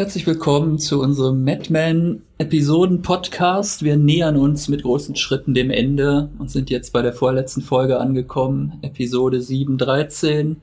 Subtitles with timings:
[0.00, 3.82] Herzlich willkommen zu unserem Madman Episoden Podcast.
[3.82, 8.00] Wir nähern uns mit großen Schritten dem Ende und sind jetzt bei der vorletzten Folge
[8.00, 8.78] angekommen.
[8.80, 10.56] Episode 713.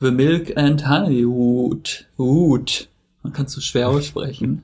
[0.00, 2.88] The Milk and Honey Wood.
[3.22, 4.62] Man kann es so schwer aussprechen.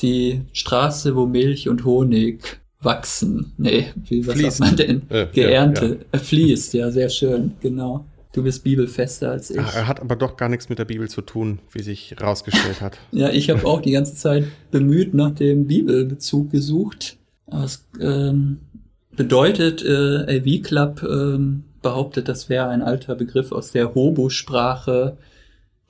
[0.00, 3.52] Die Straße, wo Milch und Honig wachsen.
[3.58, 4.56] Nee, wie, was Fließt.
[4.58, 5.02] sagt man denn?
[5.08, 6.06] Äh, Geerntet.
[6.12, 8.04] Äh, fließt, ja, sehr schön, genau.
[8.32, 9.56] Du bist bibelfester als ich.
[9.56, 12.98] Er hat aber doch gar nichts mit der Bibel zu tun, wie sich rausgestellt hat.
[13.12, 17.16] Ja, ich habe auch die ganze Zeit bemüht nach dem Bibelbezug gesucht.
[17.46, 18.60] Aber es ähm,
[19.16, 25.16] bedeutet, äh, AV Club ähm, behauptet, das wäre ein alter Begriff aus der Hobo-Sprache.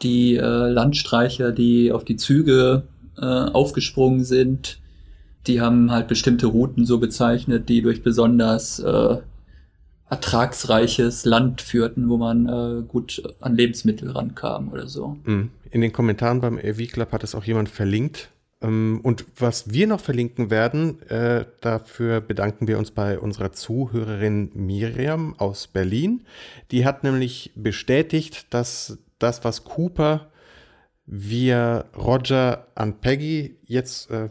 [0.00, 2.84] Die äh, Landstreicher, die auf die Züge
[3.18, 4.80] äh, aufgesprungen sind,
[5.46, 9.16] die haben halt bestimmte Routen so bezeichnet, die durch besonders äh,
[10.10, 15.16] ertragsreiches Land führten, wo man äh, gut an Lebensmittel rankam oder so.
[15.24, 15.50] Mm.
[15.70, 18.30] In den Kommentaren beim AV Club hat es auch jemand verlinkt.
[18.60, 24.50] Ähm, Und was wir noch verlinken werden, äh, dafür bedanken wir uns bei unserer Zuhörerin
[24.54, 26.22] Miriam aus Berlin.
[26.72, 30.30] Die hat nämlich bestätigt, dass das, was Cooper
[31.06, 34.28] via Roger an Peggy jetzt äh,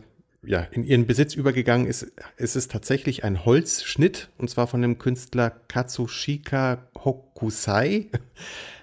[0.49, 4.97] ja, in ihren Besitz übergegangen ist, es ist tatsächlich ein Holzschnitt, und zwar von dem
[4.97, 8.07] Künstler Katsushika Hokusai.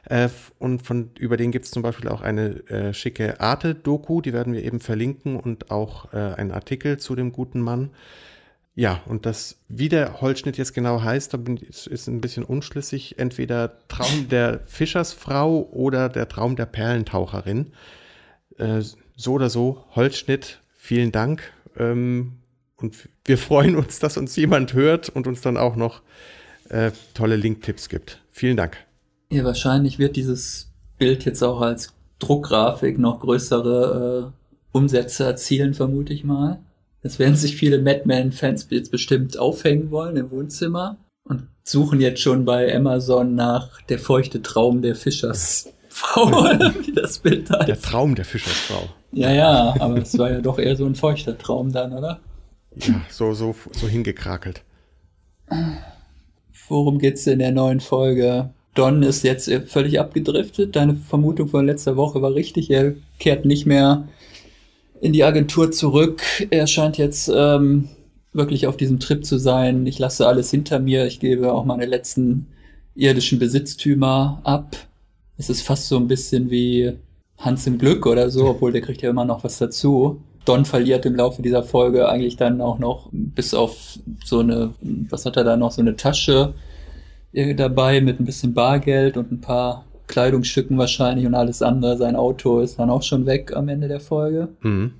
[0.08, 0.28] Äh,
[0.60, 4.52] und von, über den gibt es zum Beispiel auch eine äh, schicke Arte-Doku, die werden
[4.52, 7.90] wir eben verlinken und auch äh, einen Artikel zu dem guten Mann.
[8.76, 12.44] Ja, und das, wie der Holzschnitt jetzt genau heißt, da bin, ist, ist ein bisschen
[12.44, 13.18] unschlüssig.
[13.18, 17.72] Entweder Traum der Fischersfrau oder der Traum der Perlentaucherin.
[18.58, 18.82] Äh,
[19.16, 21.52] so oder so, Holzschnitt, vielen Dank.
[21.78, 22.32] Ähm,
[22.76, 26.02] und wir freuen uns, dass uns jemand hört und uns dann auch noch
[26.68, 28.20] äh, tolle Link-Tipps gibt.
[28.30, 28.76] Vielen Dank.
[29.30, 36.12] Ja, wahrscheinlich wird dieses Bild jetzt auch als Druckgrafik noch größere äh, Umsätze erzielen, vermute
[36.12, 36.60] ich mal.
[37.02, 42.44] Das werden sich viele Madman-Fans jetzt bestimmt aufhängen wollen im Wohnzimmer und suchen jetzt schon
[42.44, 46.26] bei Amazon nach der feuchte Traum der Fischersfrau,
[46.84, 47.68] wie das Bild heißt.
[47.68, 48.88] Der Traum der Fischersfrau.
[49.16, 52.20] Ja, ja, aber es war ja doch eher so ein feuchter Traum dann, oder?
[52.76, 54.60] Ja, so, so, so hingekrakelt.
[56.68, 58.50] Worum geht's in der neuen Folge?
[58.74, 60.76] Don ist jetzt völlig abgedriftet.
[60.76, 62.70] Deine Vermutung von letzter Woche war richtig.
[62.70, 64.06] Er kehrt nicht mehr
[65.00, 66.22] in die Agentur zurück.
[66.50, 67.88] Er scheint jetzt ähm,
[68.34, 69.86] wirklich auf diesem Trip zu sein.
[69.86, 71.06] Ich lasse alles hinter mir.
[71.06, 72.48] Ich gebe auch meine letzten
[72.94, 74.76] irdischen Besitztümer ab.
[75.38, 76.98] Es ist fast so ein bisschen wie
[77.38, 80.22] Hans im Glück oder so, obwohl der kriegt ja immer noch was dazu.
[80.44, 84.72] Don verliert im Laufe dieser Folge eigentlich dann auch noch bis auf so eine,
[85.10, 86.54] was hat er da noch, so eine Tasche
[87.32, 91.96] äh, dabei mit ein bisschen Bargeld und ein paar Kleidungsstücken wahrscheinlich und alles andere.
[91.96, 94.48] Sein Auto ist dann auch schon weg am Ende der Folge.
[94.62, 94.92] Mhm.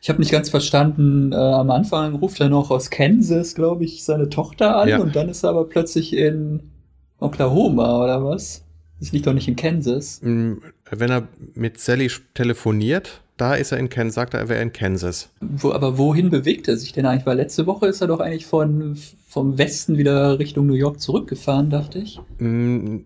[0.00, 4.04] Ich habe nicht ganz verstanden, äh, am Anfang ruft er noch aus Kansas, glaube ich,
[4.04, 5.00] seine Tochter an Ja.
[5.00, 6.70] und dann ist er aber plötzlich in
[7.18, 8.64] Oklahoma oder was?
[9.00, 10.20] Das liegt doch nicht in Kansas.
[10.22, 10.54] Mm,
[10.90, 14.72] Wenn er mit Sally telefoniert, da ist er in Kansas, sagt er, er wäre in
[14.72, 15.30] Kansas.
[15.40, 17.26] Wo, aber wohin bewegt er sich denn eigentlich?
[17.26, 18.96] Weil letzte Woche ist er doch eigentlich von,
[19.28, 22.18] vom Westen wieder Richtung New York zurückgefahren, dachte ich.
[22.38, 22.98] Mm,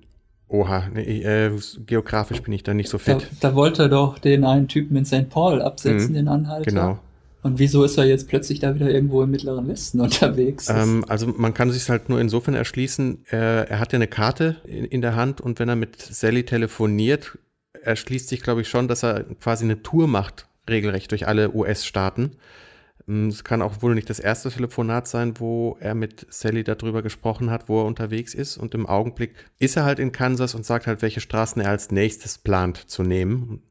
[0.49, 1.51] Oha, nee, äh,
[1.87, 3.29] geografisch bin ich da nicht so Da, fit.
[3.41, 5.31] da wollte er doch den einen Typen in St.
[5.31, 6.71] Paul absetzen, Mhm, den Anhalter.
[6.71, 6.99] Genau.
[7.43, 10.69] Und wieso ist er jetzt plötzlich da wieder irgendwo im Mittleren Westen unterwegs?
[10.69, 14.57] Ähm, also man kann sich halt nur insofern erschließen, äh, er hat ja eine Karte
[14.65, 17.39] in, in der Hand und wenn er mit Sally telefoniert,
[17.83, 22.33] erschließt sich, glaube ich, schon, dass er quasi eine Tour macht, regelrecht durch alle US-Staaten.
[23.09, 27.03] Ähm, Es kann auch wohl nicht das erste Telefonat sein, wo er mit Sally darüber
[27.03, 28.57] gesprochen hat, wo er unterwegs ist.
[28.57, 31.91] Und im Augenblick ist er halt in Kansas und sagt halt, welche Straßen er als
[31.91, 33.63] nächstes plant zu nehmen.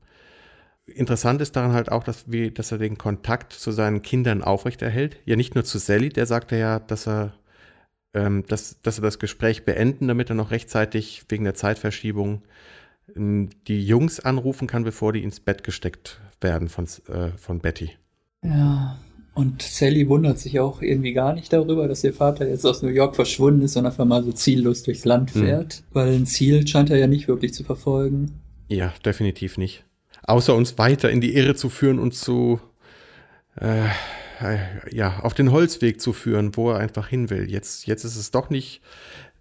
[0.87, 5.17] Interessant ist daran halt auch, dass, wie, dass er den Kontakt zu seinen Kindern aufrechterhält.
[5.25, 7.33] Ja, nicht nur zu Sally, der sagte ja, dass er,
[8.13, 12.41] ähm, dass, dass er das Gespräch beenden, damit er noch rechtzeitig wegen der Zeitverschiebung
[13.15, 17.91] ähm, die Jungs anrufen kann, bevor die ins Bett gesteckt werden von, äh, von Betty.
[18.43, 18.97] Ja,
[19.33, 22.89] und Sally wundert sich auch irgendwie gar nicht darüber, dass ihr Vater jetzt aus New
[22.89, 25.39] York verschwunden ist und einfach mal so ziellos durchs Land Mhm.
[25.39, 25.83] fährt.
[25.93, 28.41] Weil ein Ziel scheint er ja nicht wirklich zu verfolgen.
[28.67, 29.85] Ja, definitiv nicht.
[30.23, 32.59] Außer uns weiter in die Irre zu führen und zu,
[33.59, 33.85] äh,
[34.41, 34.57] äh,
[34.91, 37.49] ja, auf den Holzweg zu führen, wo er einfach hin will.
[37.49, 38.81] Jetzt, jetzt ist es doch nicht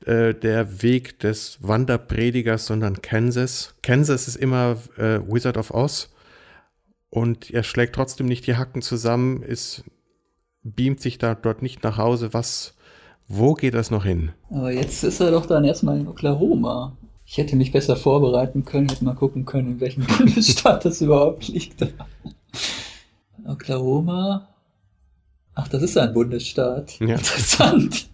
[0.06, 3.75] äh, der Weg des Wanderpredigers, sondern Kansas.
[3.82, 6.11] Kansas ist immer äh, Wizard of Oz
[7.11, 9.85] und er schlägt trotzdem nicht die Hacken zusammen, ist,
[10.62, 12.32] beamt sich da dort nicht nach Hause.
[12.32, 12.77] Was,
[13.29, 14.32] wo geht das noch hin?
[14.49, 16.97] Aber jetzt ist er doch dann erstmal in Oklahoma.
[17.32, 21.47] Ich hätte mich besser vorbereiten können, hätte mal gucken können, in welchem Bundesstaat das überhaupt
[21.47, 21.87] liegt.
[23.47, 24.49] Oklahoma.
[25.55, 26.99] Ach, das ist ein Bundesstaat.
[26.99, 27.15] Ja.
[27.15, 28.09] Interessant.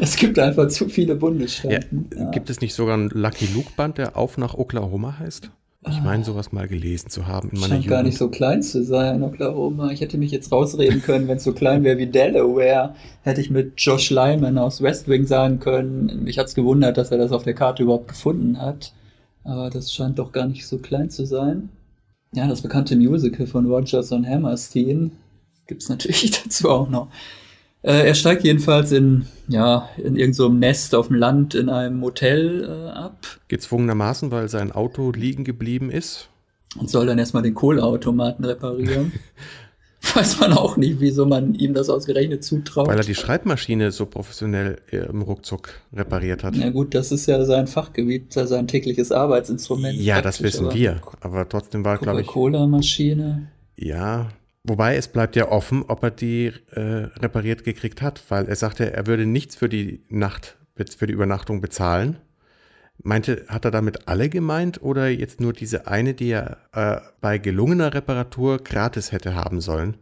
[0.00, 2.10] Es gibt einfach zu viele Bundesstaaten.
[2.12, 5.52] Ja, Gibt es nicht sogar einen Lucky Luke Band, der auf nach Oklahoma heißt?
[5.86, 7.90] Ich meine, sowas mal gelesen zu haben in meiner Scheint Jugend.
[7.90, 9.92] gar nicht so klein zu sein, Oklahoma.
[9.92, 12.94] Ich hätte mich jetzt rausreden können, wenn es so klein wäre wie Delaware.
[13.22, 16.24] Hätte ich mit Josh Lyman aus West Wing sagen können.
[16.24, 18.92] Mich hat's gewundert, dass er das auf der Karte überhaupt gefunden hat.
[19.44, 21.68] Aber das scheint doch gar nicht so klein zu sein.
[22.34, 25.12] Ja, das bekannte Musical von Rogers und Hammerstein
[25.68, 27.08] gibt's natürlich dazu auch noch.
[27.88, 32.02] Äh, er steigt jedenfalls in, ja, in irgendeinem so Nest auf dem Land in einem
[32.02, 36.28] Hotel äh, ab Gezwungenermaßen, weil sein Auto liegen geblieben ist.
[36.78, 39.12] und soll dann erstmal den Kohleautomaten reparieren.
[40.14, 42.88] Weiß man auch nicht, wieso man ihm das ausgerechnet zutraut.
[42.88, 46.54] Weil er die Schreibmaschine so professionell äh, im Ruckzuck repariert hat.
[46.58, 49.96] Na gut, das ist ja sein Fachgebiet, sein tägliches Arbeitsinstrument.
[49.98, 51.00] Ja, das wissen aber wir.
[51.20, 53.48] Aber trotzdem war, glaube ich, Coca-Cola-Maschine.
[53.76, 54.28] ja.
[54.68, 58.92] Wobei es bleibt ja offen, ob er die äh, repariert gekriegt hat, weil er sagte,
[58.92, 62.18] er würde nichts für die Nacht, für die Übernachtung bezahlen.
[63.02, 67.38] Meinte, hat er damit alle gemeint oder jetzt nur diese eine, die er äh, bei
[67.38, 69.96] gelungener Reparatur gratis hätte haben sollen?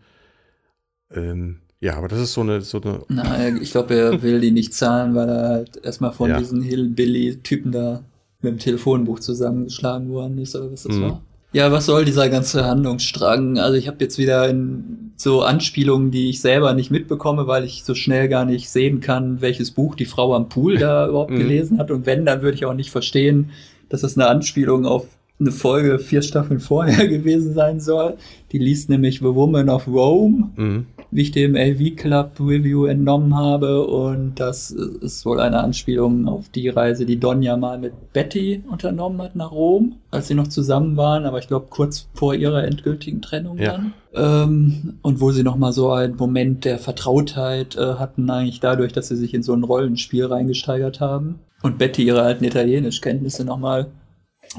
[1.12, 4.50] Ähm, ja, aber das ist so eine, so eine Na, ich glaube, er will die
[4.50, 6.38] nicht zahlen, weil er halt erstmal von Ja.
[6.38, 8.02] diesen Hillbilly-Typen da
[8.40, 11.02] mit dem Telefonbuch zusammengeschlagen worden ist, oder was das Mhm.
[11.02, 11.22] war.
[11.56, 13.58] Ja, was soll dieser ganze Handlungsstrang?
[13.58, 14.52] Also ich habe jetzt wieder
[15.16, 19.40] so Anspielungen, die ich selber nicht mitbekomme, weil ich so schnell gar nicht sehen kann,
[19.40, 21.38] welches Buch die Frau am Pool da überhaupt Mhm.
[21.38, 21.90] gelesen hat.
[21.90, 23.52] Und wenn, dann würde ich auch nicht verstehen,
[23.88, 25.06] dass das eine Anspielung auf
[25.40, 28.18] eine Folge vier Staffeln vorher gewesen sein soll.
[28.52, 30.84] Die liest nämlich The Woman of Rome Mhm.
[31.10, 33.86] Wie ich dem LV Club Review entnommen habe.
[33.86, 39.20] Und das ist wohl eine Anspielung auf die Reise, die Donja mal mit Betty unternommen
[39.22, 43.22] hat nach Rom, als sie noch zusammen waren, aber ich glaube kurz vor ihrer endgültigen
[43.22, 43.72] Trennung Ja.
[43.72, 43.92] dann.
[44.14, 48.92] Ähm, und wo sie noch mal so einen Moment der Vertrautheit äh, hatten, eigentlich dadurch,
[48.92, 51.40] dass sie sich in so ein Rollenspiel reingesteigert haben.
[51.62, 53.88] Und Betty ihre alten Italienischkenntnisse noch mal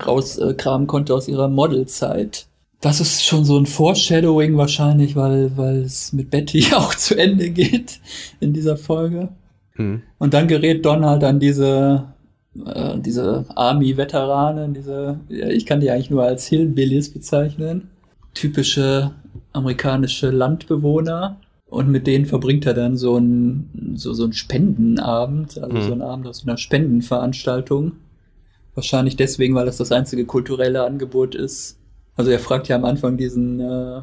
[0.06, 2.47] rauskramen konnte aus ihrer Modelzeit.
[2.81, 7.50] Das ist schon so ein Foreshadowing wahrscheinlich, weil, weil es mit Betty auch zu Ende
[7.50, 8.00] geht
[8.39, 9.29] in dieser Folge.
[9.75, 10.03] Mhm.
[10.19, 12.13] Und dann gerät Don halt an diese,
[12.65, 17.89] äh, diese Army-Veteranen, diese, ja, ich kann die eigentlich nur als Hillbillies bezeichnen.
[18.33, 19.12] Typische
[19.53, 21.39] amerikanische Landbewohner.
[21.69, 25.81] Und mit denen verbringt er dann so ein, so, so ein Spendenabend, also Mhm.
[25.81, 27.94] so ein Abend aus einer Spendenveranstaltung.
[28.74, 31.77] Wahrscheinlich deswegen, weil das das einzige kulturelle Angebot ist.
[32.18, 34.02] Also er fragt ja am Anfang diesen äh,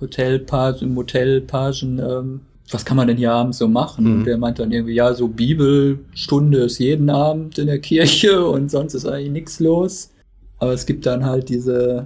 [0.00, 2.40] Hotelpagen, Motelpagen, ähm,
[2.70, 4.04] was kann man denn hier abends so machen?
[4.04, 4.12] Mhm.
[4.12, 8.70] Und der meint dann irgendwie, ja, so Bibelstunde ist jeden Abend in der Kirche und
[8.70, 10.10] sonst ist eigentlich nichts los.
[10.58, 12.04] Aber es gibt dann halt diese,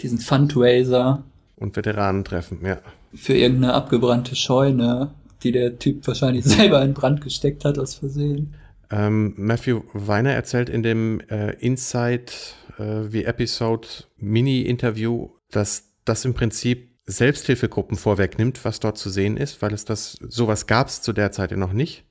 [0.00, 1.24] diesen Fundraiser
[1.56, 2.78] und Veteranentreffen, ja.
[3.14, 5.10] für irgendeine abgebrannte Scheune,
[5.42, 8.54] die der Typ wahrscheinlich selber in Brand gesteckt hat aus Versehen.
[8.90, 12.32] Ähm, Matthew Weiner erzählt in dem äh, Inside
[12.78, 19.62] äh, wie Episode Mini-Interview, dass das im Prinzip Selbsthilfegruppen vorwegnimmt, was dort zu sehen ist,
[19.62, 22.04] weil es das sowas gab es zu der Zeit ja noch nicht.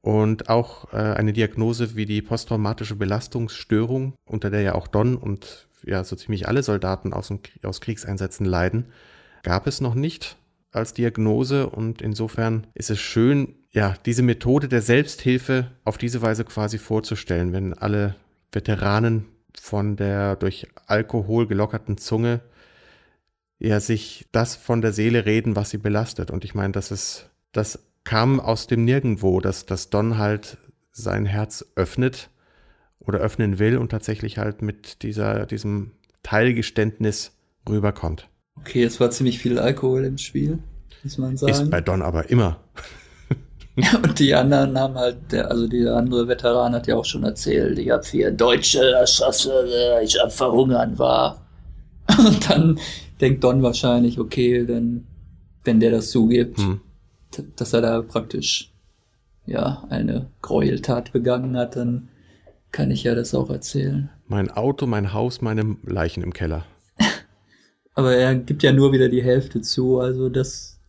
[0.00, 5.68] Und auch äh, eine Diagnose wie die posttraumatische Belastungsstörung, unter der ja auch Don und
[5.84, 8.86] ja so ziemlich alle Soldaten aus, dem, aus Kriegseinsätzen leiden,
[9.42, 10.36] gab es noch nicht
[10.70, 16.44] als Diagnose und insofern ist es schön, ja, diese Methode der Selbsthilfe auf diese Weise
[16.44, 18.16] quasi vorzustellen, wenn alle
[18.52, 19.26] Veteranen
[19.60, 22.40] von der durch Alkohol gelockerten Zunge
[23.58, 26.30] ja sich das von der Seele reden, was sie belastet.
[26.30, 30.58] Und ich meine, das ist, das kam aus dem Nirgendwo, dass, dass Don halt
[30.92, 32.30] sein Herz öffnet
[33.00, 35.92] oder öffnen will und tatsächlich halt mit dieser, diesem
[36.22, 37.32] Teilgeständnis
[37.68, 38.28] rüberkommt.
[38.56, 40.58] Okay, es war ziemlich viel Alkohol im Spiel,
[41.02, 41.52] muss man sagen.
[41.52, 42.60] Ist bei Don aber immer.
[44.02, 47.78] Und die anderen haben halt, der, also der andere Veteran hat ja auch schon erzählt,
[47.78, 49.50] ich habe vier Deutsche erschossen,
[50.02, 51.44] ich am Verhungern war.
[52.18, 52.78] Und dann
[53.20, 55.06] denkt Don wahrscheinlich, okay, dann,
[55.64, 56.80] wenn der das zugibt, Hm.
[57.56, 58.72] dass er da praktisch,
[59.46, 62.08] ja, eine Gräueltat begangen hat, dann
[62.70, 64.10] kann ich ja das auch erzählen.
[64.26, 66.64] Mein Auto, mein Haus, meine Leichen im Keller.
[67.94, 70.80] Aber er gibt ja nur wieder die Hälfte zu, also das,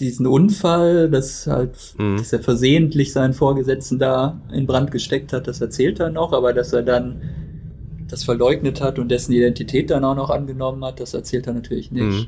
[0.00, 2.16] diesen Unfall, dass halt, Mhm.
[2.18, 6.52] dass er versehentlich seinen Vorgesetzten da in Brand gesteckt hat, das erzählt er noch, aber
[6.52, 7.20] dass er dann
[8.08, 11.92] das verleugnet hat und dessen Identität dann auch noch angenommen hat, das erzählt er natürlich
[11.92, 12.02] nicht.
[12.02, 12.26] Mhm.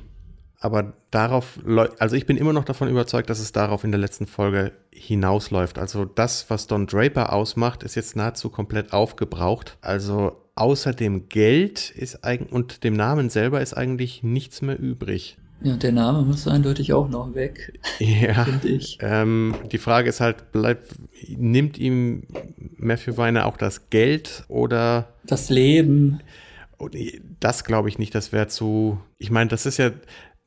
[0.60, 1.58] Aber darauf,
[1.98, 5.76] also ich bin immer noch davon überzeugt, dass es darauf in der letzten Folge hinausläuft.
[5.76, 9.76] Also das, was Don Draper ausmacht, ist jetzt nahezu komplett aufgebraucht.
[9.80, 15.36] Also außer dem Geld ist eigentlich und dem Namen selber ist eigentlich nichts mehr übrig.
[15.64, 17.78] Ja, der Name muss eindeutig auch noch weg.
[17.98, 18.44] Ja.
[18.44, 18.98] Finde ich.
[19.00, 20.94] Ähm, die Frage ist halt, bleibt,
[21.28, 22.24] nimmt ihm
[22.76, 26.20] Matthew Weiner auch das Geld oder das Leben?
[27.38, 28.98] Das glaube ich nicht, das wäre zu.
[29.18, 29.92] Ich meine, das ist ja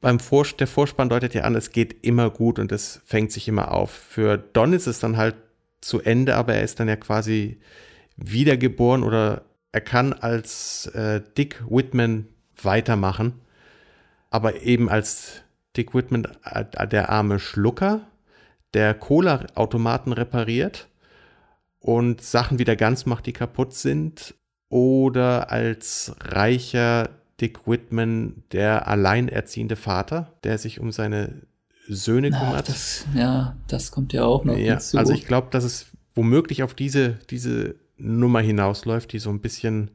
[0.01, 3.47] beim Vors der Vorspann deutet ja an, es geht immer gut und es fängt sich
[3.47, 3.91] immer auf.
[3.91, 5.35] Für Don ist es dann halt
[5.81, 7.59] zu Ende, aber er ist dann ja quasi
[8.17, 12.27] wiedergeboren oder er kann als äh, Dick Whitman
[12.61, 13.33] weitermachen,
[14.29, 15.43] aber eben als
[15.77, 18.01] Dick Whitman äh, der arme Schlucker,
[18.73, 20.87] der Cola-Automaten repariert
[21.79, 24.35] und Sachen wieder ganz macht, die kaputt sind,
[24.69, 31.43] oder als reicher Dick Whitman der alleinerziehende Vater, der sich um seine
[31.87, 32.67] Söhne kümmert.
[32.67, 34.97] das, ja, das kommt ja auch noch ja, hinzu.
[34.97, 39.91] Also ich glaube, dass es womöglich auf diese, diese Nummer hinausläuft, die so ein bisschen.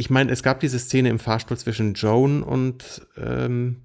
[0.00, 3.82] Ich meine, es gab diese Szene im Fahrstuhl zwischen Joan und ähm,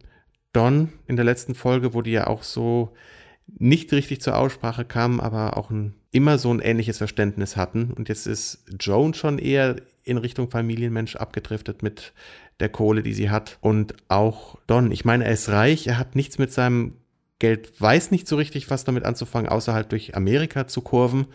[0.54, 2.94] Don in der letzten Folge, wo die ja auch so
[3.48, 7.92] nicht richtig zur Aussprache kamen, aber auch ein, immer so ein ähnliches Verständnis hatten.
[7.92, 12.14] Und jetzt ist Joan schon eher in Richtung Familienmensch abgedriftet mit
[12.62, 13.58] der Kohle, die sie hat.
[13.60, 14.94] Und auch Don.
[14.94, 16.94] Ich meine, er ist reich, er hat nichts mit seinem
[17.40, 21.28] Geld, weiß nicht so richtig, was damit anzufangen, außer halt durch Amerika zu kurven.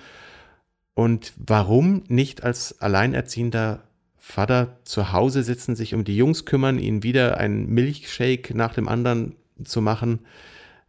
[0.94, 3.82] Und warum nicht als alleinerziehender
[4.30, 8.88] Vater zu Hause sitzen, sich um die Jungs kümmern, ihnen wieder einen Milchshake nach dem
[8.88, 9.34] anderen
[9.64, 10.20] zu machen?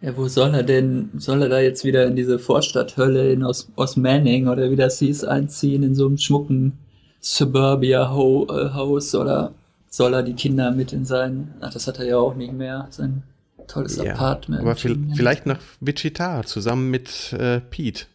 [0.02, 3.72] Ja, wo soll er denn, soll er da jetzt wieder in diese Vorstadthölle in Os,
[3.76, 6.80] Osmanning oder wie das hieß, einziehen, in so einem schmucken
[7.20, 9.54] Suburbia-Haus äh, oder
[9.90, 12.88] soll er die Kinder mit in sein, ach, das hat er ja auch nicht mehr,
[12.90, 13.24] sein
[13.68, 14.62] tolles ja, Apartment.
[14.62, 18.06] Aber vielleicht nach Wichita zusammen mit äh, Pete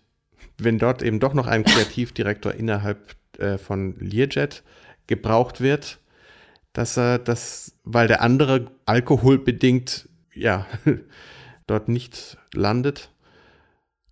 [0.59, 4.63] wenn dort eben doch noch ein Kreativdirektor innerhalb äh, von Learjet
[5.07, 5.99] gebraucht wird,
[6.73, 10.67] dass er das, weil der andere alkoholbedingt, ja,
[11.67, 13.11] dort nicht landet,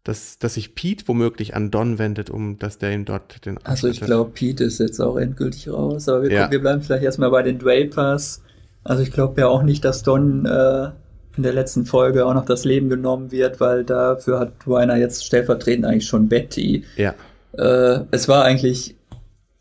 [0.02, 3.88] dass, dass sich Pete womöglich an Don wendet, um dass der ihm dort den Also
[3.88, 6.50] ich glaube, Pete ist jetzt auch endgültig raus, aber wir, ja.
[6.50, 8.42] wir bleiben vielleicht erstmal bei den Drapers.
[8.82, 10.90] Also ich glaube ja auch nicht, dass Don äh,
[11.36, 15.24] in der letzten Folge auch noch das Leben genommen wird, weil dafür hat Weiner jetzt
[15.24, 16.84] stellvertretend eigentlich schon Betty.
[16.96, 17.14] Ja.
[17.56, 18.96] Äh, es war eigentlich,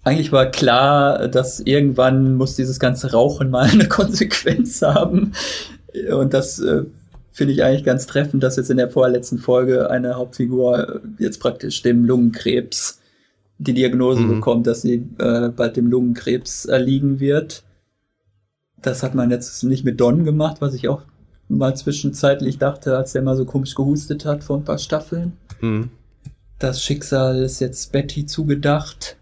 [0.04, 5.34] eigentlich war klar, dass irgendwann muss dieses ganze Rauchen mal eine Konsequenz haben.
[6.12, 6.84] Und das äh,
[7.32, 11.82] finde ich eigentlich ganz treffend, dass jetzt in der vorletzten Folge eine Hauptfigur jetzt praktisch
[11.82, 13.00] dem Lungenkrebs
[13.58, 14.36] die Diagnose mhm.
[14.36, 17.64] bekommt, dass sie äh, bald dem Lungenkrebs erliegen wird.
[18.82, 21.04] Das hat man jetzt nicht mit Don gemacht, was ich auch
[21.48, 25.34] mal zwischenzeitlich dachte, als der mal so komisch gehustet hat vor ein paar Staffeln.
[25.62, 25.90] Mhm.
[26.60, 29.18] Das Schicksal ist jetzt Betty zugedacht.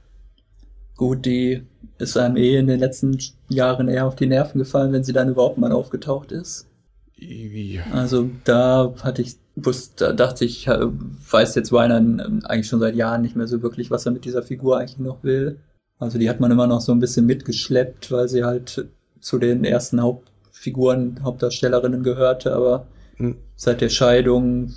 [1.02, 1.64] Gut, die
[1.98, 3.18] ist einem eh in den letzten
[3.50, 6.68] Jahren eher auf die Nerven gefallen, wenn sie dann überhaupt mal aufgetaucht ist.
[7.16, 7.82] Ja.
[7.92, 11.96] Also da hatte ich, wusste, da dachte ich, weiß jetzt Weiner
[12.44, 15.24] eigentlich schon seit Jahren nicht mehr so wirklich, was er mit dieser Figur eigentlich noch
[15.24, 15.58] will.
[15.98, 18.86] Also die hat man immer noch so ein bisschen mitgeschleppt, weil sie halt
[19.20, 22.86] zu den ersten Haupt Figuren, Hauptdarstellerinnen gehörte, aber
[23.18, 23.38] mhm.
[23.56, 24.76] seit der Scheidung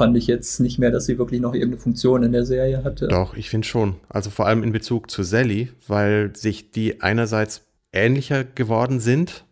[0.00, 3.08] fand ich jetzt nicht mehr, dass sie wirklich noch irgendeine Funktion in der Serie hatte.
[3.08, 3.96] Doch, ich finde schon.
[4.08, 9.44] Also vor allem in Bezug zu Sally, weil sich die einerseits ähnlicher geworden sind.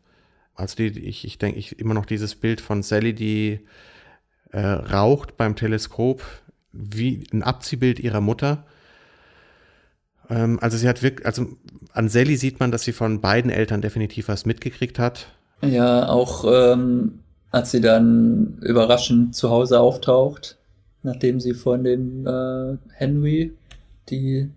[0.55, 3.61] Also die, ich, ich denke, ich immer noch dieses Bild von Sally, die
[4.51, 6.23] äh, raucht beim Teleskop,
[6.73, 8.65] wie ein Abziehbild ihrer Mutter.
[10.31, 11.47] Ähm, also sie hat wirklich, also
[11.93, 15.27] an Sally sieht man, dass sie von beiden Eltern definitiv was mitgekriegt hat.
[15.61, 17.19] Ja, auch ähm,
[17.51, 20.57] als sie dann überraschend zu Hause auftaucht,
[21.03, 23.53] nachdem sie von dem äh, Henry
[24.11, 24.51] die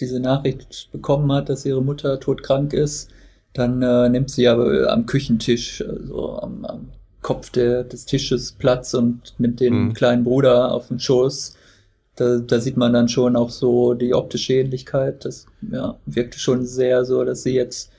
[0.00, 3.10] diese Nachricht bekommen hat, dass ihre Mutter todkrank ist,
[3.52, 6.88] dann äh, nimmt sie aber am Küchentisch, also am, am
[7.20, 9.92] Kopf der, des Tisches Platz und nimmt den mhm.
[9.92, 11.56] kleinen Bruder auf den Schoß.
[12.16, 15.24] Da, da sieht man dann schon auch so die optische Ähnlichkeit.
[15.24, 17.90] Das ja, wirkte schon sehr so, dass sie jetzt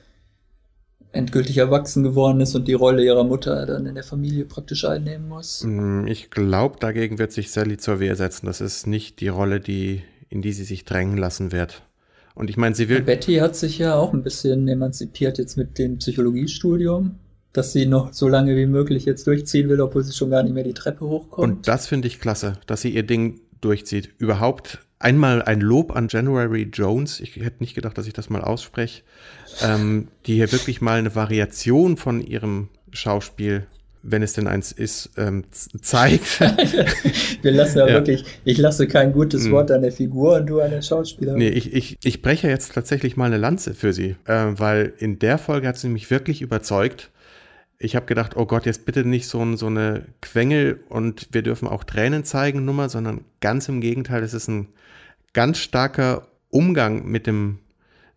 [1.14, 5.28] endgültig erwachsen geworden ist und die Rolle ihrer Mutter dann in der Familie praktisch einnehmen
[5.28, 5.64] muss.
[5.64, 8.46] Mm, ich glaube, dagegen wird sich Sally zur Wehr setzen.
[8.46, 11.82] Das ist nicht die Rolle, die, in die sie sich drängen lassen wird.
[12.34, 13.02] Und ich meine, sie will.
[13.02, 17.14] Betty hat sich ja auch ein bisschen emanzipiert jetzt mit dem Psychologiestudium,
[17.52, 20.52] dass sie noch so lange wie möglich jetzt durchziehen will, obwohl sie schon gar nicht
[20.52, 21.48] mehr die Treppe hochkommt.
[21.48, 24.10] Und das finde ich klasse, dass sie ihr Ding durchzieht.
[24.18, 27.20] Überhaupt einmal ein Lob an January Jones.
[27.20, 29.02] Ich hätte nicht gedacht, dass ich das mal ausspreche.
[29.62, 33.66] Ähm, die hier wirklich mal eine Variation von ihrem Schauspiel,
[34.02, 36.40] wenn es denn eins ist, ähm, zeigt.
[37.42, 39.52] Wir lassen ja, ja, wirklich, ich lasse kein gutes hm.
[39.52, 41.38] Wort an der Figur und du an der Schauspielerin.
[41.38, 45.18] Nee, ich, ich, ich breche jetzt tatsächlich mal eine Lanze für sie, äh, weil in
[45.18, 47.10] der Folge hat sie mich wirklich überzeugt.
[47.78, 51.68] Ich habe gedacht, oh Gott, jetzt bitte nicht so, so eine Quengel und wir dürfen
[51.68, 54.68] auch Tränen zeigen Nummer, sondern ganz im Gegenteil, es ist ein
[55.32, 57.58] ganz starker Umgang mit dem,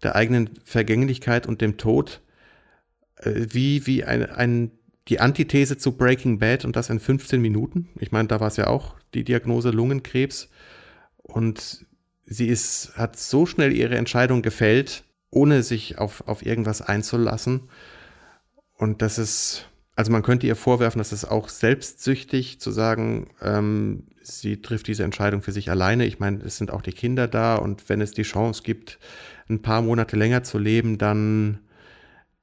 [0.03, 2.21] der eigenen Vergänglichkeit und dem Tod,
[3.17, 4.71] äh, wie, wie ein, ein,
[5.07, 7.89] die Antithese zu Breaking Bad und das in 15 Minuten.
[7.99, 10.49] Ich meine, da war es ja auch die Diagnose Lungenkrebs
[11.23, 11.85] und
[12.25, 17.69] sie ist, hat so schnell ihre Entscheidung gefällt, ohne sich auf, auf irgendwas einzulassen.
[18.77, 19.65] Und das ist,
[19.95, 25.03] also man könnte ihr vorwerfen, dass es auch selbstsüchtig zu sagen, ähm, sie trifft diese
[25.03, 26.05] Entscheidung für sich alleine.
[26.05, 28.99] Ich meine, es sind auch die Kinder da und wenn es die Chance gibt,
[29.49, 31.59] ein paar Monate länger zu leben, dann,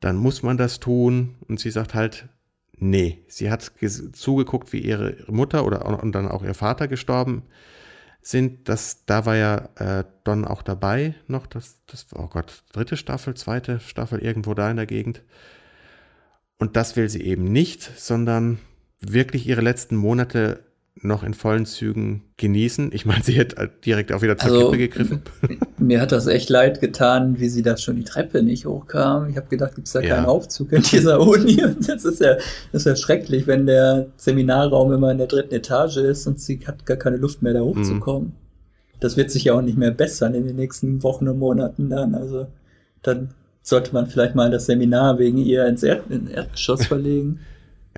[0.01, 1.37] dann muss man das tun.
[1.49, 2.29] Und sie sagt halt,
[2.77, 3.25] nee.
[3.29, 3.71] Sie hat
[4.13, 7.43] zugeguckt, wie ihre Mutter oder und dann auch ihr Vater gestorben
[8.23, 8.69] sind.
[8.69, 11.47] Das, da war ja äh, Don auch dabei noch.
[11.47, 15.23] Das, das, oh Gott, dritte Staffel, zweite Staffel, irgendwo da in der Gegend.
[16.59, 18.59] Und das will sie eben nicht, sondern
[19.01, 20.61] wirklich ihre letzten Monate
[21.03, 22.91] noch in vollen Zügen genießen.
[22.93, 25.23] Ich meine, sie hätte direkt auch wieder zur also, Kippe gegriffen.
[25.79, 29.29] Mir hat das echt leid getan, wie sie da schon die Treppe nicht hochkam.
[29.29, 30.17] Ich habe gedacht, gibt es da ja.
[30.17, 31.57] keinen Aufzug in dieser Uni?
[31.87, 32.35] das ist ja,
[32.73, 36.61] das ist ja schrecklich, wenn der Seminarraum immer in der dritten Etage ist und sie
[36.67, 38.29] hat gar keine Luft mehr, da hochzukommen.
[38.29, 38.45] Mhm.
[39.01, 42.15] Das wird sich ja auch nicht mehr bessern in den nächsten Wochen und Monaten dann.
[42.15, 42.47] Also
[43.03, 47.41] dann sollte man vielleicht mal das Seminar wegen ihr ins Erd in Erdgeschoss verlegen.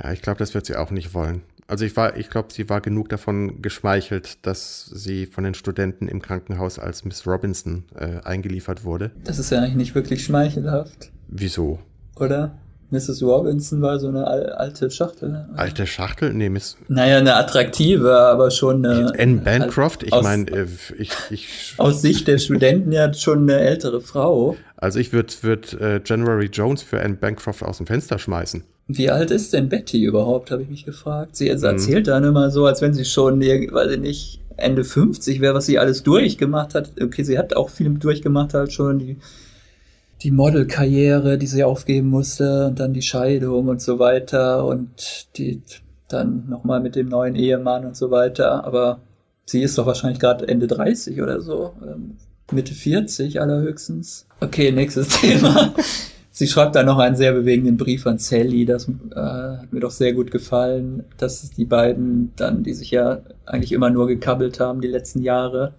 [0.03, 1.43] Ja, ich glaube, das wird sie auch nicht wollen.
[1.69, 6.07] Also ich war, ich glaube, sie war genug davon geschmeichelt, dass sie von den Studenten
[6.07, 9.11] im Krankenhaus als Miss Robinson äh, eingeliefert wurde.
[9.25, 11.11] Das ist ja eigentlich nicht wirklich schmeichelhaft.
[11.27, 11.81] Wieso?
[12.15, 12.57] Oder?
[12.91, 13.23] Mrs.
[13.23, 15.31] Robinson war so eine alte Schachtel.
[15.31, 15.49] Ne?
[15.57, 16.33] Alte Schachtel?
[16.33, 16.77] Nee, Miss.
[16.89, 19.13] Naja, eine attraktive, aber schon eine.
[19.19, 20.05] Anne Bancroft?
[20.05, 20.67] Ich meine, äh,
[20.97, 21.75] ich, ich.
[21.79, 24.57] Aus Sicht der Studenten ja schon eine ältere Frau.
[24.77, 28.63] Also ich würde würd, äh, January Jones für Anne Bancroft aus dem Fenster schmeißen.
[28.89, 31.35] Wie alt ist denn Betty überhaupt, habe ich mich gefragt.
[31.35, 31.65] Sie mhm.
[31.65, 35.67] erzählt dann immer so, als wenn sie schon, weiß ich nicht, Ende 50 wäre, was
[35.67, 36.93] sie alles durchgemacht hat.
[37.01, 39.17] Okay, sie hat auch viel durchgemacht halt schon, die,
[40.27, 45.63] die Modelkarriere, die sie aufgeben musste und dann die Scheidung und so weiter und die
[46.09, 48.65] dann nochmal mit dem neuen Ehemann und so weiter.
[48.65, 48.99] Aber
[49.45, 51.75] sie ist doch wahrscheinlich gerade Ende 30 oder so.
[51.81, 51.97] Oder
[52.51, 54.27] Mitte 40 allerhöchstens.
[54.41, 55.73] Okay, nächstes Thema.
[56.33, 58.67] Sie schreibt da noch einen sehr bewegenden Brief an Sally.
[58.67, 63.21] Das äh, hat mir doch sehr gut gefallen, dass die beiden dann, die sich ja
[63.45, 65.75] eigentlich immer nur gekabbelt haben die letzten Jahre,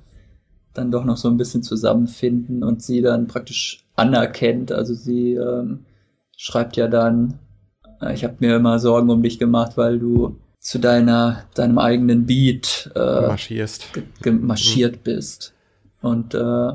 [0.74, 4.72] dann doch noch so ein bisschen zusammenfinden und sie dann praktisch anerkennt.
[4.72, 5.86] Also sie ähm,
[6.38, 7.40] schreibt ja dann,
[8.02, 12.26] äh, ich habe mir immer Sorgen um dich gemacht, weil du zu deiner deinem eigenen
[12.26, 13.88] Beat äh, marschierst.
[14.26, 15.04] marschiert mhm.
[15.04, 15.54] bist.
[16.02, 16.72] Und äh,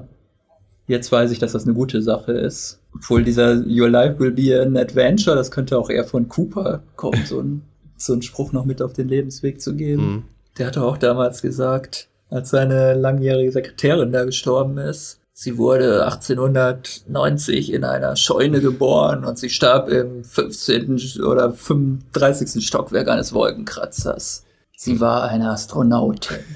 [0.86, 4.60] jetzt weiß ich, dass das eine gute Sache ist obwohl dieser Your Life will be
[4.60, 7.62] an Adventure, das könnte auch eher von Cooper kommen, so ein,
[7.96, 10.02] so ein Spruch noch mit auf den Lebensweg zu geben.
[10.02, 10.24] Mhm.
[10.58, 17.72] Der hatte auch damals gesagt, als seine langjährige Sekretärin da gestorben ist, sie wurde 1890
[17.72, 21.22] in einer Scheune geboren und sie starb im 15.
[21.24, 22.64] oder 35.
[22.66, 24.44] Stockwerk eines Wolkenkratzers.
[24.76, 26.38] Sie war eine Astronautin.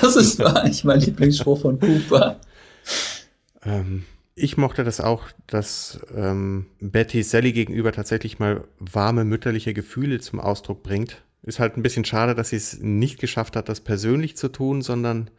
[0.00, 2.40] Das ist eigentlich mein Lieblingsspruch von Cooper.
[3.64, 4.04] Ähm,
[4.34, 10.40] ich mochte das auch, dass ähm, Betty Sally gegenüber tatsächlich mal warme mütterliche Gefühle zum
[10.40, 11.22] Ausdruck bringt.
[11.42, 14.82] Ist halt ein bisschen schade, dass sie es nicht geschafft hat, das persönlich zu tun,
[14.82, 15.30] sondern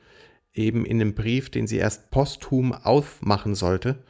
[0.58, 4.04] eben in dem Brief, den sie erst posthum aufmachen sollte,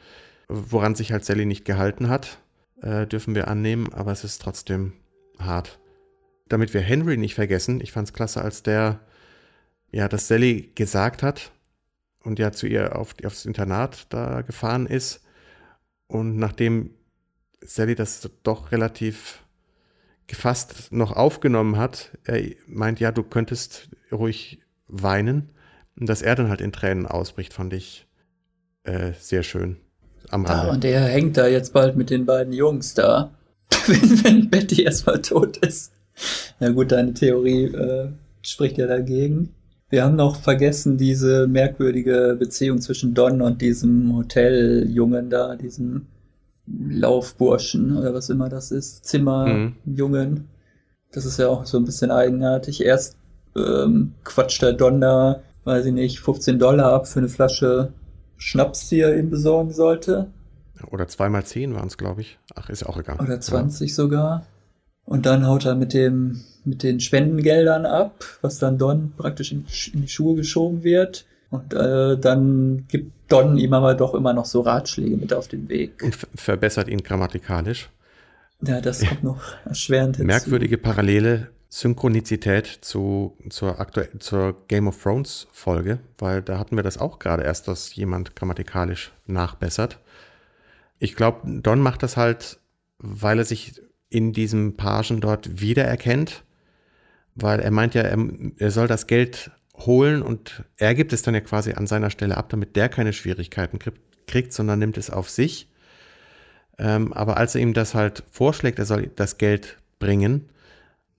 [0.48, 2.38] woran sich halt Sally nicht gehalten hat,
[2.82, 4.92] äh, dürfen wir annehmen, aber es ist trotzdem
[5.38, 5.78] hart.
[6.48, 9.00] Damit wir Henry nicht vergessen, ich fand es klasse, als der,
[9.90, 11.52] ja, dass Sally gesagt hat,
[12.28, 15.22] und ja zu ihr auf, aufs Internat da gefahren ist.
[16.06, 16.90] Und nachdem
[17.60, 19.44] Sally das doch relativ
[20.26, 25.50] gefasst noch aufgenommen hat, er meint, ja, du könntest ruhig weinen.
[25.98, 28.06] Und dass er dann halt in Tränen ausbricht, fand ich
[28.84, 29.76] äh, sehr schön.
[30.30, 30.66] Am Rande.
[30.66, 33.30] Ja, und er hängt da jetzt bald mit den beiden Jungs da,
[33.86, 35.92] wenn, wenn Betty erstmal tot ist.
[36.60, 38.08] Na gut, deine Theorie äh,
[38.42, 39.54] spricht ja dagegen.
[39.90, 46.06] Wir haben noch vergessen diese merkwürdige Beziehung zwischen Don und diesem Hoteljungen da, diesem
[46.66, 50.30] Laufburschen oder was immer das ist, Zimmerjungen.
[50.30, 50.44] Mhm.
[51.12, 52.84] Das ist ja auch so ein bisschen eigenartig.
[52.84, 53.16] Erst
[53.56, 57.92] ähm, quatscht der Don da, weiß ich nicht, 15 Dollar ab für eine Flasche
[58.36, 60.28] Schnaps, die er ihm besorgen sollte.
[60.90, 62.38] Oder zweimal 10 waren es, glaube ich.
[62.54, 63.18] Ach, ist auch egal.
[63.20, 63.94] Oder 20 ja.
[63.94, 64.46] sogar.
[65.04, 69.64] Und dann haut er mit dem mit den Spendengeldern ab, was dann Don praktisch in,
[69.94, 71.24] in die Schuhe geschoben wird.
[71.50, 75.68] Und äh, dann gibt Don ihm aber doch immer noch so Ratschläge mit auf den
[75.68, 76.02] Weg.
[76.02, 77.88] Und verbessert ihn grammatikalisch.
[78.60, 80.26] Ja, das kommt noch erschwerend hinzu.
[80.26, 83.76] Merkwürdige Parallele, Synchronizität zu, zur,
[84.18, 88.34] zur Game of Thrones Folge, weil da hatten wir das auch gerade erst, dass jemand
[88.34, 90.00] grammatikalisch nachbessert.
[90.98, 92.58] Ich glaube, Don macht das halt,
[92.98, 96.42] weil er sich in diesem Pagen dort wiedererkennt,
[97.34, 98.18] weil er meint ja, er,
[98.56, 102.36] er soll das Geld holen und er gibt es dann ja quasi an seiner Stelle
[102.36, 103.78] ab, damit der keine Schwierigkeiten
[104.26, 105.70] kriegt, sondern nimmt es auf sich.
[106.78, 110.48] Ähm, aber als er ihm das halt vorschlägt, er soll das Geld bringen,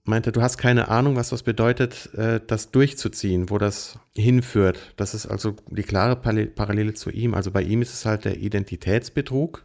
[0.04, 4.94] meinte, du hast keine Ahnung, was das bedeutet, äh, das durchzuziehen, wo das hinführt.
[4.96, 7.34] Das ist also die klare Parallele zu ihm.
[7.34, 9.64] Also bei ihm ist es halt der Identitätsbetrug,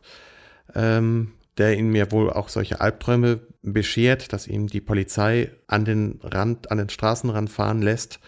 [0.74, 6.20] ähm, der ihn mir wohl auch solche Albträume beschert, dass ihm die Polizei an den
[6.22, 8.20] Rand, an den Straßenrand fahren lässt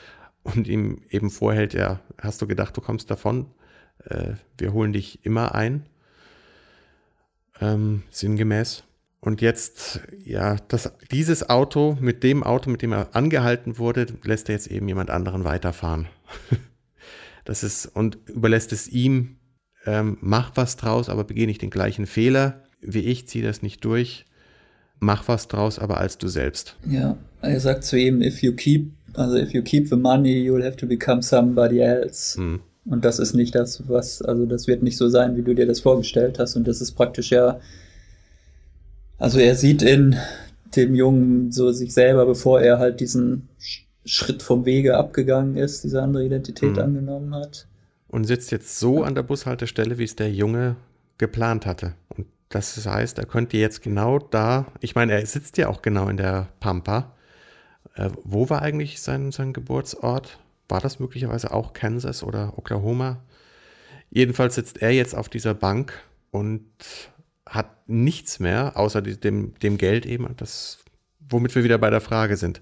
[0.43, 3.48] und ihm eben vorhält, ja, hast du gedacht, du kommst davon?
[4.06, 5.86] Äh, wir holen dich immer ein.
[7.60, 8.84] Ähm, sinngemäß.
[9.19, 14.49] Und jetzt, ja, das, dieses Auto mit dem Auto, mit dem er angehalten wurde, lässt
[14.49, 16.08] er jetzt eben jemand anderen weiterfahren.
[17.45, 19.38] das ist, und überlässt es ihm,
[19.86, 23.84] ähm, mach was draus, aber begeh nicht den gleichen Fehler wie ich, zieh das nicht
[23.86, 24.25] durch,
[24.99, 26.75] mach was draus, aber als du selbst.
[26.89, 30.63] Ja, er sagt zu ihm, if you keep, also if you keep the money, you'll
[30.63, 32.38] have to become somebody else.
[32.38, 32.62] Hm.
[32.86, 35.65] Und das ist nicht das, was, also das wird nicht so sein, wie du dir
[35.65, 36.56] das vorgestellt hast.
[36.56, 37.60] Und das ist praktisch ja,
[39.17, 40.15] also er sieht in
[40.75, 43.47] dem Jungen so sich selber, bevor er halt diesen
[44.06, 46.80] Schritt vom Wege abgegangen ist, diese andere Identität mhm.
[46.80, 47.67] angenommen hat.
[48.08, 50.77] Und sitzt jetzt so an der Bushaltestelle, wie es der Junge
[51.17, 51.93] geplant hatte.
[52.10, 56.08] Und das heißt, er könnte jetzt genau da, ich meine, er sitzt ja auch genau
[56.08, 57.13] in der Pampa.
[57.95, 60.39] Äh, wo war eigentlich sein, sein Geburtsort?
[60.69, 63.21] War das möglicherweise auch Kansas oder Oklahoma?
[64.10, 65.93] Jedenfalls sitzt er jetzt auf dieser Bank
[66.32, 66.63] und
[67.58, 70.80] hat nichts mehr, außer dem, dem Geld eben, das,
[71.30, 72.62] womit wir wieder bei der Frage sind.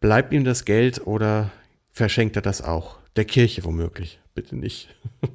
[0.00, 1.50] Bleibt ihm das Geld oder
[1.90, 2.98] verschenkt er das auch?
[3.16, 4.20] Der Kirche womöglich.
[4.34, 4.88] Bitte nicht.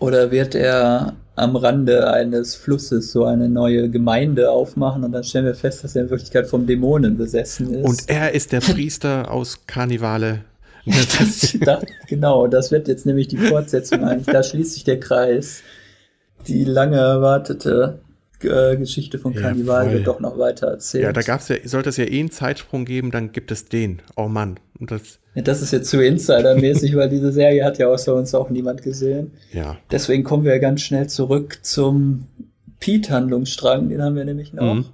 [0.00, 5.44] Oder wird er am Rande eines Flusses so eine neue Gemeinde aufmachen und dann stellen
[5.44, 7.84] wir fest, dass er in Wirklichkeit vom Dämonen besessen ist.
[7.84, 10.44] Und er ist der Priester aus Karnivale.
[10.86, 14.26] das, das, genau, das wird jetzt nämlich die Fortsetzung eigentlich.
[14.26, 15.62] Da schließt sich der Kreis.
[16.46, 17.98] Die lange erwartete
[18.44, 21.04] äh, Geschichte von Karneval ja, wird doch noch weiter erzählt.
[21.04, 24.00] Ja, da gab's ja, sollte es ja eh einen Zeitsprung geben, dann gibt es den.
[24.16, 24.58] Oh Mann.
[24.78, 28.34] Und das, ja, das ist jetzt zu Insider-mäßig, weil diese Serie hat ja außer uns
[28.34, 29.32] auch niemand gesehen.
[29.52, 29.76] Ja.
[29.90, 32.26] Deswegen kommen wir ja ganz schnell zurück zum
[32.80, 34.74] Pete-Handlungsstrang, den haben wir nämlich noch.
[34.74, 34.84] Mhm.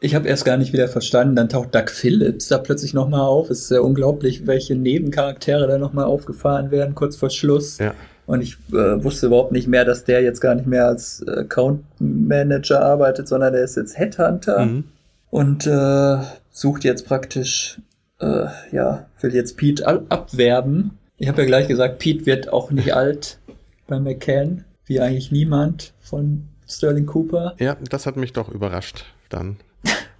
[0.00, 3.50] Ich habe erst gar nicht wieder verstanden, dann taucht Doug Phillips da plötzlich nochmal auf.
[3.50, 7.78] Es ist ja unglaublich, welche Nebencharaktere da nochmal aufgefahren werden, kurz vor Schluss.
[7.78, 7.94] Ja.
[8.28, 11.30] Und ich äh, wusste überhaupt nicht mehr, dass der jetzt gar nicht mehr als äh,
[11.30, 14.84] Account Manager arbeitet, sondern der ist jetzt Headhunter mhm.
[15.30, 16.18] und äh,
[16.50, 17.80] sucht jetzt praktisch,
[18.20, 20.98] äh, ja, will jetzt Pete abwerben.
[21.16, 23.38] Ich habe ja gleich gesagt, Pete wird auch nicht alt
[23.86, 27.54] bei McCann, wie eigentlich niemand von Sterling Cooper.
[27.58, 29.56] Ja, das hat mich doch überrascht dann.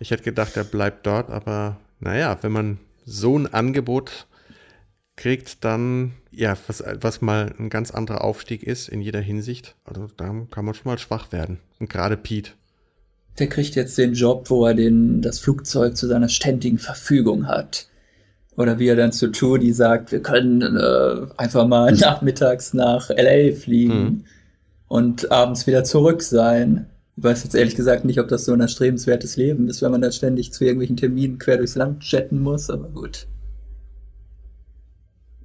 [0.00, 4.27] Ich hätte gedacht, er bleibt dort, aber naja, wenn man so ein Angebot
[5.18, 9.74] kriegt, dann, ja, was, was mal ein ganz anderer Aufstieg ist in jeder Hinsicht.
[9.84, 11.58] Also da kann man schon mal schwach werden.
[11.78, 12.52] Und gerade Pete.
[13.38, 17.88] Der kriegt jetzt den Job, wo er den, das Flugzeug zu seiner ständigen Verfügung hat.
[18.56, 23.52] Oder wie er dann zu Trudy sagt, wir können äh, einfach mal nachmittags nach LA
[23.54, 24.24] fliegen mhm.
[24.88, 26.86] und abends wieder zurück sein.
[27.16, 30.00] Ich weiß jetzt ehrlich gesagt nicht, ob das so ein erstrebenswertes Leben ist, wenn man
[30.00, 33.26] da ständig zu irgendwelchen Terminen quer durchs Land chatten muss, aber gut.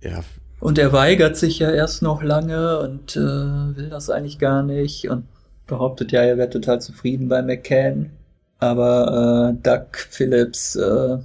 [0.04, 0.24] Ja.
[0.60, 5.10] Und er weigert sich ja erst noch lange und äh, will das eigentlich gar nicht
[5.10, 5.26] und
[5.68, 8.12] behauptet ja, er wäre total zufrieden bei McCann.
[8.60, 11.18] Aber äh, Doug Phillips äh,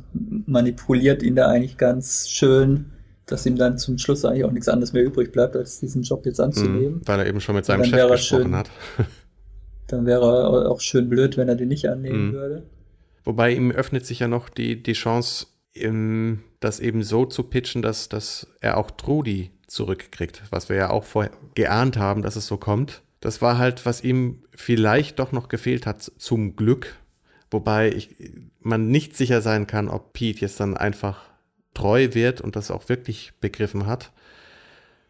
[0.46, 2.86] manipuliert ihn da eigentlich ganz schön,
[3.26, 6.26] dass ihm dann zum Schluss eigentlich auch nichts anderes mehr übrig bleibt, als diesen Job
[6.26, 6.94] jetzt anzunehmen.
[6.94, 8.70] Mhm, weil er eben schon mit seinem Chef gesprochen schön, hat.
[9.86, 12.32] dann wäre er auch schön blöd, wenn er den nicht annehmen mhm.
[12.32, 12.62] würde.
[13.24, 15.46] Wobei ihm öffnet sich ja noch die, die Chance,
[15.80, 20.90] im, das eben so zu pitchen, dass, dass er auch Trudi zurückkriegt, was wir ja
[20.90, 23.02] auch vorher geahnt haben, dass es so kommt.
[23.20, 26.96] Das war halt, was ihm vielleicht doch noch gefehlt hat, zum Glück.
[27.50, 28.16] Wobei ich,
[28.60, 31.24] man nicht sicher sein kann, ob Pete jetzt dann einfach
[31.74, 34.12] treu wird und das auch wirklich begriffen hat.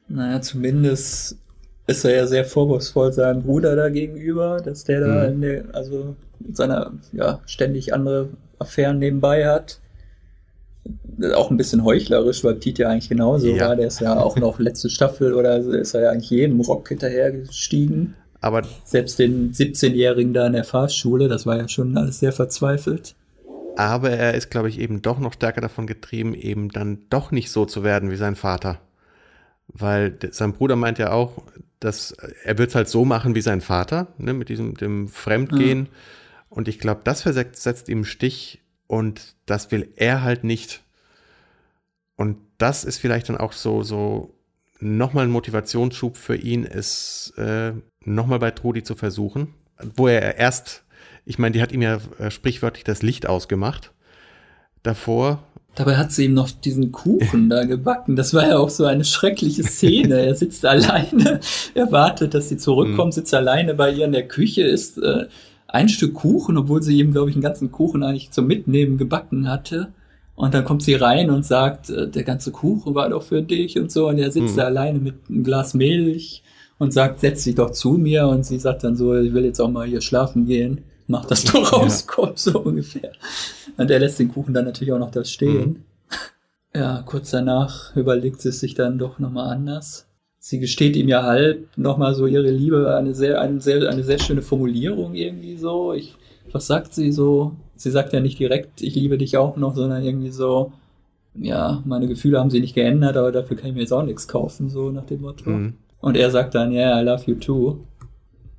[0.09, 1.39] Naja, zumindest
[1.87, 5.41] ist er ja sehr vorwurfsvoll seinem Bruder da gegenüber, dass der da mhm.
[5.41, 6.17] der, also
[6.53, 8.29] seiner, ja, ständig andere
[8.59, 9.81] Affären nebenbei hat
[11.35, 13.69] auch ein bisschen heuchlerisch, weil Pete ja eigentlich genauso ja.
[13.69, 13.77] war.
[13.77, 17.33] Der ist ja auch noch letzte Staffel oder ist er ja eigentlich jedem Rock hinterher
[17.33, 18.15] gestiegen.
[18.41, 23.17] Aber selbst den 17-Jährigen da in der Fahrschule, das war ja schon alles sehr verzweifelt.
[23.77, 27.51] Aber er ist, glaube ich, eben doch noch stärker davon getrieben, eben dann doch nicht
[27.51, 28.81] so zu werden wie sein Vater.
[29.69, 31.43] Weil sein Bruder meint ja auch,
[31.81, 35.85] dass er wird es halt so machen wie sein Vater, ne, mit diesem dem Fremdgehen.
[35.85, 35.91] Ja.
[36.51, 40.83] Und ich glaube, das versetzt, setzt ihm Stich und das will er halt nicht.
[42.17, 44.35] Und das ist vielleicht dann auch so, so
[44.81, 47.73] nochmal ein Motivationsschub für ihn, es äh,
[48.05, 49.55] nochmal bei Trudi zu versuchen.
[49.95, 50.85] Wo er erst,
[51.25, 53.93] ich meine, die hat ihm ja äh, sprichwörtlich das Licht ausgemacht.
[54.83, 55.45] Davor
[55.79, 58.17] Dabei hat sie ihm noch diesen Kuchen da gebacken.
[58.17, 60.27] Das war ja auch so eine schreckliche Szene.
[60.27, 61.39] Er sitzt alleine,
[61.75, 63.21] er wartet, dass sie zurückkommt, mhm.
[63.21, 65.27] sitzt alleine bei ihr in der Küche, isst äh,
[65.69, 69.49] ein Stück Kuchen, obwohl sie ihm, glaube ich, einen ganzen Kuchen eigentlich zum Mitnehmen gebacken
[69.49, 69.93] hatte.
[70.35, 73.79] Und dann kommt sie rein und sagt, äh, der ganze Kuchen war doch für dich
[73.79, 74.09] und so.
[74.09, 74.59] Und er sitzt mhm.
[74.59, 76.43] da alleine mit einem Glas Milch
[76.79, 78.27] und sagt, setz dich doch zu mir.
[78.27, 81.45] Und sie sagt dann so, ich will jetzt auch mal hier schlafen gehen mach, dass
[81.45, 82.53] du rauskommst, ja.
[82.53, 83.13] so ungefähr.
[83.77, 85.69] Und er lässt den Kuchen dann natürlich auch noch da stehen.
[85.69, 85.85] Mhm.
[86.75, 90.07] Ja, kurz danach überlegt sie es sich dann doch nochmal anders.
[90.49, 94.19] Sie gesteht ihm ja halb nochmal so ihre Liebe, eine sehr, eine sehr, eine sehr
[94.19, 95.93] schöne Formulierung irgendwie so.
[95.93, 96.15] Ich,
[96.51, 97.53] was sagt sie so?
[97.77, 100.73] Sie sagt ja nicht direkt, ich liebe dich auch noch, sondern irgendwie so,
[101.35, 104.27] ja, meine Gefühle haben sie nicht geändert, aber dafür kann ich mir jetzt auch nichts
[104.27, 105.51] kaufen, so nach dem Motto.
[105.51, 105.75] Mhm.
[106.01, 107.81] Und er sagt dann, ja, yeah, I love you too.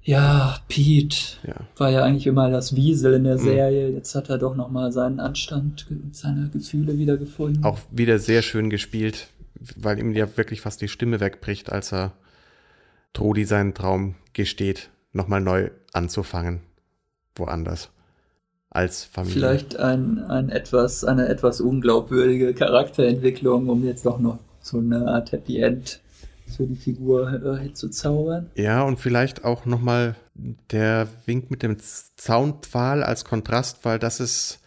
[0.04, 1.56] Ja, Pete ja.
[1.76, 3.44] war ja eigentlich immer das Wiesel in der mhm.
[3.44, 3.90] Serie.
[3.90, 7.64] Jetzt hat er doch noch mal seinen Anstand, seine Gefühle wiedergefunden.
[7.64, 9.30] Auch wieder sehr schön gespielt,
[9.76, 12.14] weil ihm ja wirklich fast die Stimme wegbricht, als er
[13.14, 16.62] Trudi seinen Traum gesteht, nochmal neu anzufangen,
[17.36, 17.90] woanders
[18.70, 19.40] als Familie.
[19.40, 25.32] Vielleicht ein, ein etwas, eine etwas unglaubwürdige Charakterentwicklung, um jetzt doch noch so eine Art
[25.32, 26.02] Happy End
[26.46, 28.50] für die Figur äh, zu zaubern.
[28.56, 30.16] Ja, und vielleicht auch nochmal
[30.72, 34.60] der Wink mit dem Zaunpfahl als Kontrast, weil das ist,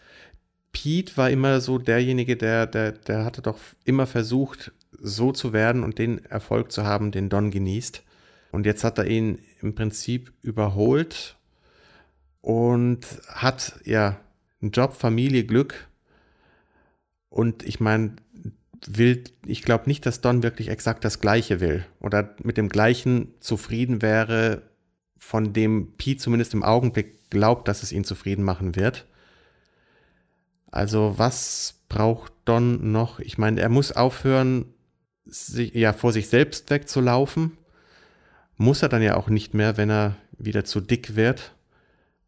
[0.71, 5.83] Pete war immer so derjenige, der, der, der hatte doch immer versucht, so zu werden
[5.83, 8.03] und den Erfolg zu haben, den Don genießt.
[8.51, 11.37] Und jetzt hat er ihn im Prinzip überholt
[12.41, 14.19] und hat ja
[14.61, 15.87] einen Job, Familie, Glück.
[17.29, 18.15] Und ich meine,
[18.87, 23.33] will, ich glaube nicht, dass Don wirklich exakt das Gleiche will oder mit dem Gleichen
[23.39, 24.63] zufrieden wäre,
[25.17, 29.05] von dem Pete zumindest im Augenblick glaubt, dass es ihn zufrieden machen wird.
[30.69, 33.19] Also was braucht Don noch?
[33.19, 34.72] Ich meine, er muss aufhören,
[35.25, 37.57] sich, ja, vor sich selbst wegzulaufen.
[38.57, 41.53] Muss er dann ja auch nicht mehr, wenn er wieder zu dick wird.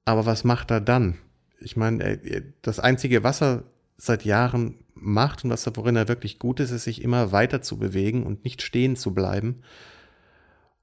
[0.05, 1.17] Aber was macht er dann?
[1.59, 2.19] Ich meine,
[2.61, 3.63] das einzige, was er
[3.97, 7.77] seit Jahren macht und das, worin er wirklich gut ist, ist, sich immer weiter zu
[7.77, 9.61] bewegen und nicht stehen zu bleiben.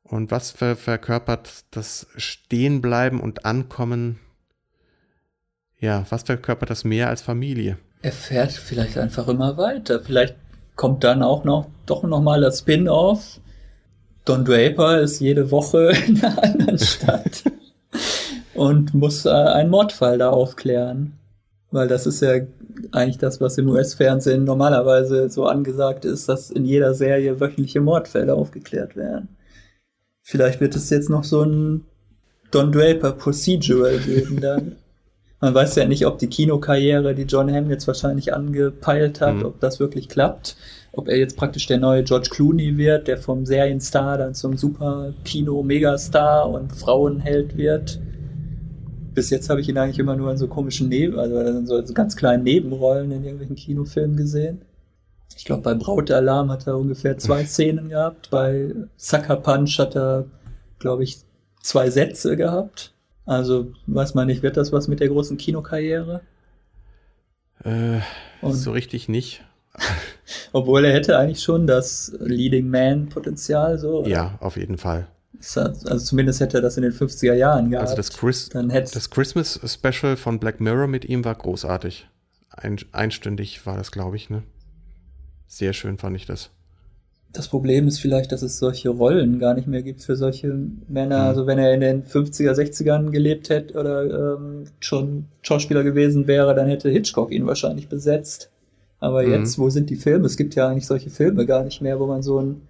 [0.02, 4.18] Und was ver verkörpert das Stehenbleiben und Ankommen?
[5.78, 7.78] Ja, was verkörpert das mehr als Familie?
[8.02, 10.00] Er fährt vielleicht einfach immer weiter.
[10.00, 10.36] Vielleicht
[10.82, 13.38] kommt dann auch noch doch noch mal das Spin-off.
[14.24, 17.44] Don Draper ist jede Woche in einer anderen Stadt
[18.54, 21.12] und muss äh, einen Mordfall da aufklären.
[21.70, 22.32] Weil das ist ja
[22.90, 28.34] eigentlich das, was im US-Fernsehen normalerweise so angesagt ist, dass in jeder Serie wöchentliche Mordfälle
[28.34, 29.28] aufgeklärt werden.
[30.20, 31.84] Vielleicht wird es jetzt noch so ein
[32.50, 34.74] Don Draper Procedural geben dann.
[35.42, 39.44] Man weiß ja nicht, ob die Kinokarriere, die John Hamm jetzt wahrscheinlich angepeilt hat, mhm.
[39.44, 40.56] ob das wirklich klappt.
[40.92, 45.12] Ob er jetzt praktisch der neue George Clooney wird, der vom Serienstar dann zum super
[45.24, 47.98] Kino-Megastar und Frauenheld wird
[49.14, 51.82] bis jetzt habe ich ihn eigentlich immer nur in so komischen Neben, also in so
[51.92, 54.62] ganz kleinen Nebenrollen in irgendwelchen Kinofilmen gesehen.
[55.36, 58.30] Ich glaube, bei Brautalarm hat er ungefähr zwei Szenen gehabt.
[58.30, 60.26] Bei Sucker Punch hat er,
[60.78, 61.18] glaube ich,
[61.62, 62.91] zwei Sätze gehabt.
[63.24, 66.22] Also weiß man nicht, wird das was mit der großen Kinokarriere?
[67.64, 68.00] Äh,
[68.42, 69.44] so richtig nicht.
[70.52, 74.04] Obwohl er hätte eigentlich schon das Leading Man Potenzial so.
[74.04, 75.08] Ja, auf jeden Fall.
[75.38, 77.88] Also zumindest hätte er das in den 50er Jahren gehabt.
[77.88, 82.08] Also das, Chris, das Christmas Special von Black Mirror mit ihm war großartig.
[82.50, 84.42] Ein, einstündig war das, glaube ich, ne?
[85.46, 86.50] Sehr schön fand ich das.
[87.32, 90.48] Das Problem ist vielleicht, dass es solche Rollen gar nicht mehr gibt für solche
[90.88, 91.20] Männer.
[91.20, 91.28] Mhm.
[91.28, 96.54] Also wenn er in den 50er, 60ern gelebt hätte oder ähm, schon Schauspieler gewesen wäre,
[96.54, 98.50] dann hätte Hitchcock ihn wahrscheinlich besetzt.
[98.98, 99.32] Aber mhm.
[99.32, 100.26] jetzt, wo sind die Filme?
[100.26, 102.62] Es gibt ja eigentlich solche Filme gar nicht mehr, wo man so ein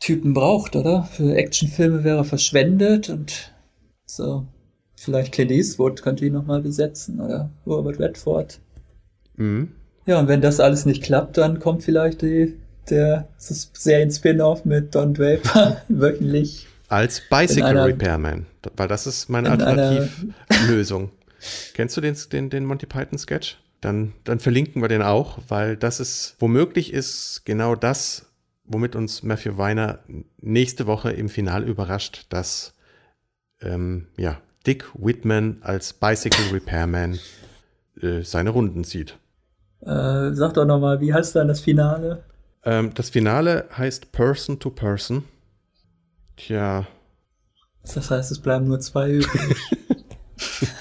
[0.00, 1.04] Typen braucht, oder?
[1.04, 3.52] Für Actionfilme wäre verschwendet und
[4.06, 4.46] so.
[4.96, 8.60] Vielleicht Clint Eastwood könnte ihn nochmal besetzen oder Robert Redford.
[9.36, 9.68] Mhm.
[10.06, 12.54] Ja, und wenn das alles nicht klappt, dann kommt vielleicht die,
[12.90, 18.46] der Serien-Spin-Off mit Don Draper wöchentlich Als Bicycle einer- Repairman.
[18.76, 21.10] Weil das ist meine Alternativlösung.
[21.74, 23.58] Kennst du den, den, den Monty Python Sketch?
[23.80, 28.26] Dann, dann verlinken wir den auch, weil das ist, womöglich ist genau das,
[28.64, 30.00] womit uns Matthew Weiner
[30.40, 32.74] nächste Woche im Finale überrascht, dass
[33.62, 37.20] ähm, ja, Dick Whitman als Bicycle Repairman
[38.02, 39.16] äh, seine Runden zieht.
[39.80, 42.24] Äh, sag doch nochmal, wie heißt dann das Finale?
[42.68, 45.24] Ähm, das Finale heißt Person to Person.
[46.36, 46.86] Tja,
[47.82, 49.56] Das heißt, es bleiben nur zwei übrig.